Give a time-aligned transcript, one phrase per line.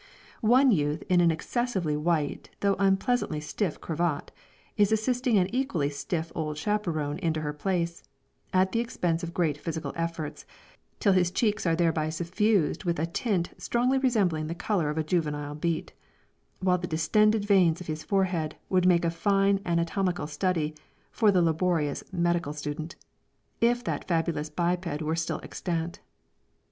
[0.57, 4.31] One youth in an excessively white, though unpleasantly stiff cravat,
[4.75, 8.01] is assisting an equally stiff old chaperon into her place,
[8.51, 10.43] at the expense of great physical efforts,
[10.99, 15.03] till his cheeks are thereby suffused with a tint strongly resembling the color of a
[15.03, 15.93] juvenile beet,
[16.61, 20.73] while the distended veins of his forehead would make a fine anatomical study
[21.11, 22.95] for the laborious medical student,
[23.59, 25.99] if that fabulous biped were still extant.